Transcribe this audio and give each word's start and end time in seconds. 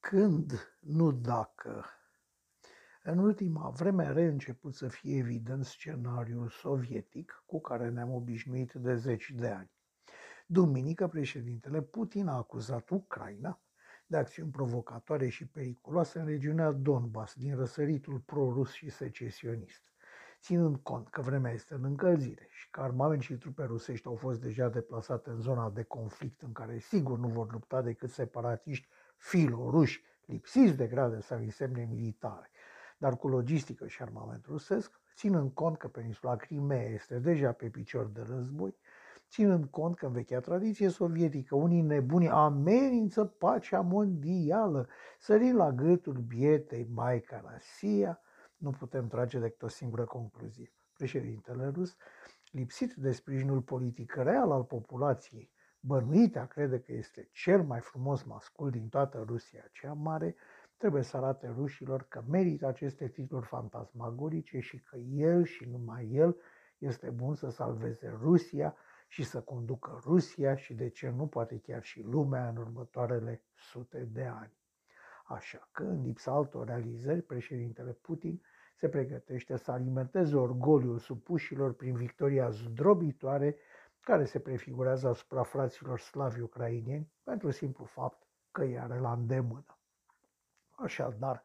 Când, 0.00 0.76
nu 0.80 1.12
dacă. 1.12 1.84
În 3.02 3.18
ultima 3.18 3.70
vreme 3.70 4.04
a 4.04 4.12
reînceput 4.12 4.74
să 4.74 4.88
fie 4.88 5.16
evident 5.16 5.64
scenariul 5.64 6.48
sovietic 6.48 7.42
cu 7.46 7.60
care 7.60 7.88
ne-am 7.88 8.12
obișnuit 8.12 8.72
de 8.72 8.96
zeci 8.96 9.30
de 9.30 9.48
ani. 9.48 9.70
Duminică, 10.46 11.08
președintele 11.08 11.82
Putin 11.82 12.26
a 12.26 12.36
acuzat 12.36 12.90
Ucraina 12.90 13.60
de 14.06 14.16
acțiuni 14.16 14.50
provocatoare 14.50 15.28
și 15.28 15.46
periculoase 15.46 16.18
în 16.18 16.26
regiunea 16.26 16.72
Donbass, 16.72 17.34
din 17.34 17.56
răsăritul 17.56 18.18
prorus 18.18 18.72
și 18.72 18.90
secesionist. 18.90 19.91
Ținând 20.42 20.76
cont 20.76 21.08
că 21.08 21.20
vremea 21.20 21.52
este 21.52 21.74
în 21.74 21.84
încălzire 21.84 22.46
și 22.50 22.70
că 22.70 22.80
armament 22.80 23.22
și 23.22 23.34
trupe 23.34 23.64
rusești 23.64 24.06
au 24.06 24.14
fost 24.14 24.40
deja 24.40 24.68
deplasate 24.68 25.30
în 25.30 25.40
zona 25.40 25.70
de 25.70 25.82
conflict 25.82 26.42
în 26.42 26.52
care 26.52 26.78
sigur 26.78 27.18
nu 27.18 27.28
vor 27.28 27.52
lupta 27.52 27.82
decât 27.82 28.10
separatiști 28.10 28.88
filoruși, 29.16 30.02
lipsiți 30.24 30.76
de 30.76 30.86
grade 30.86 31.20
sau 31.20 31.38
însemne 31.38 31.88
militare, 31.90 32.50
dar 32.98 33.16
cu 33.16 33.28
logistică 33.28 33.86
și 33.86 34.02
armament 34.02 34.44
rusesc, 34.46 35.00
ținând 35.14 35.50
cont 35.52 35.76
că 35.76 35.88
peninsula 35.88 36.36
Crimea 36.36 36.82
este 36.82 37.18
deja 37.18 37.52
pe 37.52 37.68
picior 37.68 38.06
de 38.06 38.22
război, 38.28 38.76
ținând 39.28 39.64
cont 39.64 39.96
că 39.96 40.06
în 40.06 40.12
vechea 40.12 40.40
tradiție 40.40 40.88
sovietică 40.88 41.54
unii 41.54 41.82
nebuni 41.82 42.28
amenință 42.28 43.24
pacea 43.24 43.80
mondială, 43.80 44.88
sărind 45.18 45.54
la 45.56 45.72
gâtul 45.72 46.14
bietei 46.14 46.88
Maica 46.94 47.42
Rasia, 47.44 48.20
nu 48.62 48.70
putem 48.70 49.08
trage 49.08 49.38
decât 49.38 49.62
o 49.62 49.68
singură 49.68 50.04
concluzie. 50.04 50.72
Președintele 50.92 51.68
rus, 51.68 51.96
lipsit 52.50 52.94
de 52.94 53.12
sprijinul 53.12 53.62
politic 53.62 54.14
real 54.14 54.50
al 54.50 54.64
populației, 54.64 55.50
bănuit 55.80 56.36
a 56.36 56.46
crede 56.46 56.80
că 56.80 56.92
este 56.92 57.28
cel 57.32 57.62
mai 57.62 57.80
frumos 57.80 58.22
mascul 58.22 58.70
din 58.70 58.88
toată 58.88 59.24
Rusia 59.26 59.68
cea 59.72 59.92
mare, 59.92 60.36
trebuie 60.76 61.02
să 61.02 61.16
arate 61.16 61.46
rușilor 61.56 62.02
că 62.08 62.24
merită 62.28 62.66
aceste 62.66 63.08
titluri 63.08 63.46
fantasmagorice 63.46 64.58
și 64.58 64.80
că 64.82 64.96
el 64.96 65.44
și 65.44 65.64
numai 65.64 66.10
el 66.12 66.36
este 66.78 67.10
bun 67.10 67.34
să 67.34 67.48
salveze 67.50 68.18
Rusia 68.20 68.76
și 69.08 69.24
să 69.24 69.40
conducă 69.40 70.00
Rusia 70.04 70.54
și 70.54 70.74
de 70.74 70.88
ce 70.88 71.08
nu 71.08 71.26
poate 71.26 71.58
chiar 71.58 71.82
și 71.82 72.02
lumea 72.02 72.48
în 72.48 72.56
următoarele 72.56 73.42
sute 73.54 74.08
de 74.12 74.24
ani. 74.24 74.61
Așa 75.32 75.68
că, 75.72 75.82
în 75.82 76.02
lipsa 76.02 76.32
altor 76.32 76.66
realizări, 76.66 77.22
președintele 77.22 77.92
Putin 77.92 78.42
se 78.74 78.88
pregătește 78.88 79.56
să 79.56 79.70
alimenteze 79.70 80.36
orgoliul 80.36 80.98
supușilor 80.98 81.72
prin 81.72 81.94
victoria 81.94 82.50
zdrobitoare 82.50 83.56
care 84.00 84.24
se 84.24 84.38
prefigurează 84.38 85.08
asupra 85.08 85.42
fraților 85.42 85.98
slavi 86.00 86.40
ucrainieni 86.40 87.12
pentru 87.22 87.50
simplu 87.50 87.84
fapt 87.84 88.26
că 88.50 88.62
îi 88.62 88.78
are 88.78 88.98
la 88.98 89.12
îndemână. 89.12 89.78
Așadar, 90.70 91.42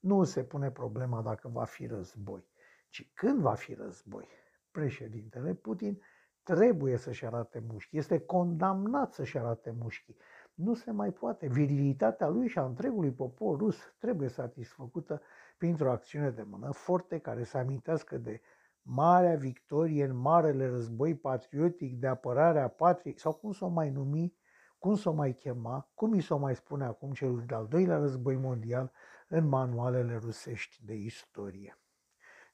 nu 0.00 0.24
se 0.24 0.44
pune 0.44 0.70
problema 0.70 1.22
dacă 1.22 1.48
va 1.48 1.64
fi 1.64 1.86
război, 1.86 2.48
ci 2.88 3.10
când 3.14 3.40
va 3.40 3.54
fi 3.54 3.74
război. 3.74 4.28
Președintele 4.70 5.54
Putin 5.54 6.02
trebuie 6.42 6.96
să-și 6.96 7.26
arate 7.26 7.62
mușchi, 7.66 7.96
este 7.96 8.18
condamnat 8.18 9.12
să-și 9.12 9.38
arate 9.38 9.70
mușchii. 9.70 10.16
Nu 10.62 10.74
se 10.74 10.90
mai 10.90 11.10
poate. 11.10 11.46
Virilitatea 11.46 12.28
lui 12.28 12.48
și 12.48 12.58
a 12.58 12.64
întregului 12.64 13.10
popor 13.10 13.58
rus 13.58 13.76
trebuie 13.98 14.28
satisfăcută 14.28 15.20
printr-o 15.58 15.90
acțiune 15.90 16.30
de 16.30 16.42
mână 16.42 16.70
forte 16.72 17.18
care 17.18 17.44
să 17.44 17.58
amintească 17.58 18.18
de 18.18 18.40
marea 18.82 19.36
victorie 19.36 20.04
în 20.04 20.16
marele 20.16 20.68
război 20.68 21.14
patriotic 21.14 21.98
de 21.98 22.06
apărare 22.06 22.60
a 22.60 22.68
patriei, 22.68 23.18
sau 23.18 23.32
cum 23.32 23.52
să 23.52 23.64
o 23.64 23.68
mai 23.68 23.90
numi, 23.90 24.36
cum 24.78 24.94
să 24.94 25.08
o 25.08 25.12
mai 25.12 25.32
chema, 25.32 25.90
cum 25.94 26.12
îi 26.12 26.20
să 26.20 26.34
o 26.34 26.38
mai 26.38 26.54
spune 26.54 26.84
acum 26.84 27.12
celul 27.12 27.42
de-al 27.46 27.66
doilea 27.66 27.98
război 27.98 28.36
mondial 28.36 28.92
în 29.28 29.48
manualele 29.48 30.16
rusești 30.16 30.84
de 30.84 30.94
istorie. 30.94 31.78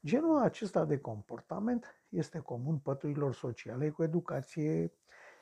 Genul 0.05 0.39
acesta 0.39 0.85
de 0.85 0.99
comportament 0.99 1.85
este 2.09 2.39
comun 2.39 2.79
păturilor 2.79 3.35
sociale 3.35 3.91
cu 3.91 4.03
educație 4.03 4.93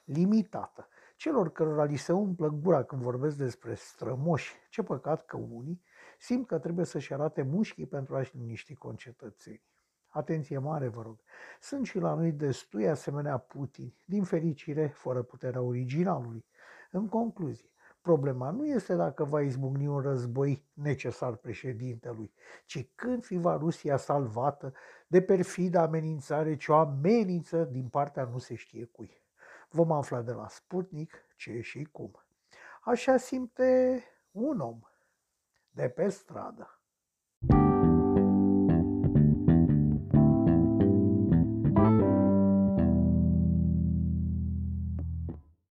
limitată, 0.04 0.88
celor 1.16 1.52
cărora 1.52 1.84
li 1.84 1.96
se 1.96 2.12
umplă 2.12 2.48
gura 2.48 2.82
când 2.82 3.02
vorbesc 3.02 3.36
despre 3.36 3.74
strămoși. 3.74 4.54
Ce 4.70 4.82
păcat 4.82 5.24
că 5.24 5.36
unii 5.36 5.82
simt 6.18 6.46
că 6.46 6.58
trebuie 6.58 6.84
să-și 6.84 7.12
arate 7.12 7.42
mușchii 7.42 7.86
pentru 7.86 8.16
a-și 8.16 8.36
liniști 8.36 8.74
concetățenii. 8.74 9.72
Atenție 10.08 10.58
mare, 10.58 10.88
vă 10.88 11.02
rog. 11.02 11.20
Sunt 11.60 11.86
și 11.86 11.98
la 11.98 12.14
noi 12.14 12.32
destui 12.32 12.88
asemenea 12.88 13.38
Putin, 13.38 13.94
din 14.04 14.22
fericire, 14.24 14.86
fără 14.86 15.22
puterea 15.22 15.60
originalului. 15.60 16.44
În 16.90 17.08
concluzie, 17.08 17.70
problema 18.00 18.50
nu 18.50 18.66
este 18.66 18.94
dacă 18.94 19.24
va 19.24 19.40
izbucni 19.40 19.86
un 19.86 20.00
război 20.00 20.68
necesar 20.72 21.36
președintelui, 21.36 22.32
ci 22.66 22.88
când 22.94 23.24
fi 23.24 23.36
va 23.36 23.56
Rusia 23.56 23.96
salvată 23.96 24.72
de 25.06 25.22
perfida 25.22 25.82
amenințare 25.82 26.56
ce 26.56 26.72
o 26.72 26.74
amenință 26.74 27.64
din 27.64 27.88
partea 27.88 28.24
nu 28.24 28.38
se 28.38 28.54
știe 28.54 28.84
cui. 28.84 29.22
Vom 29.74 29.92
afla 29.92 30.22
de 30.22 30.32
la 30.32 30.48
Sputnik 30.48 31.26
ce 31.36 31.60
și 31.60 31.88
cum. 31.92 32.22
Așa 32.82 33.16
simte 33.16 34.02
un 34.30 34.60
om 34.60 34.80
de 35.70 35.88
pe 35.88 36.08
stradă. 36.08 36.80